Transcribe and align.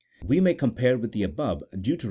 We 0.25 0.39
may 0.39 0.55
compare 0.55 0.97
with 0.97 1.11
the 1.11 1.21
above 1.21 1.63
Deut. 1.79 1.99